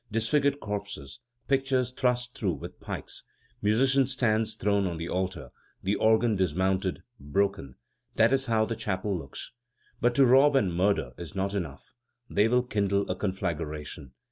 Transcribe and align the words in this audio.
Disfigured 0.11 0.59
corpses, 0.59 1.19
pictures 1.47 1.91
thrust 1.91 2.35
through 2.35 2.53
with 2.55 2.79
pikes, 2.79 3.23
musicians' 3.61 4.13
stands 4.13 4.55
thrown 4.55 4.87
on 4.87 4.97
the 4.97 5.07
altar, 5.07 5.51
the 5.83 5.93
organ 5.93 6.35
dismounted, 6.35 7.03
broken, 7.19 7.75
that 8.15 8.33
is 8.33 8.47
how 8.47 8.65
the 8.65 8.75
chapel 8.75 9.15
looks. 9.15 9.51
But 9.99 10.15
to 10.15 10.25
rob 10.25 10.55
and 10.55 10.73
murder 10.73 11.11
is 11.19 11.35
not 11.35 11.53
enough: 11.53 11.93
they 12.27 12.47
will 12.47 12.63
kindle 12.63 13.11
a 13.11 13.15
conflagration. 13.15 14.13